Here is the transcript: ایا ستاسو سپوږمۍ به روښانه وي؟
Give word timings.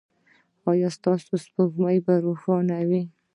ایا 0.69 0.89
ستاسو 0.97 1.33
سپوږمۍ 1.43 1.97
به 2.05 2.13
روښانه 2.25 2.77
وي؟ 2.89 3.01